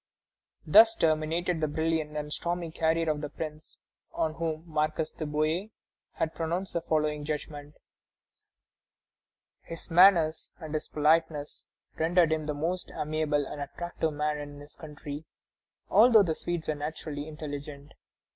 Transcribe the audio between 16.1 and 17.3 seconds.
the Swedes are naturally